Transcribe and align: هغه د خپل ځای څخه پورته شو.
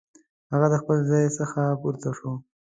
هغه 0.51 0.67
د 0.73 0.75
خپل 0.81 0.97
ځای 1.11 1.25
څخه 1.37 1.61
پورته 1.81 2.09
شو. 2.17 2.31